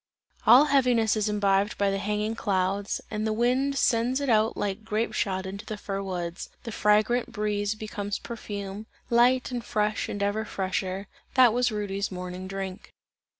[0.47, 4.83] All heaviness is imbibed by the hanging clouds, and the wind sends it out like
[4.83, 10.23] grape shot into the fir woods; the fragrant breeze becomes perfume, light and fresh and
[10.23, 12.89] ever fresher that was Rudy's morning drink.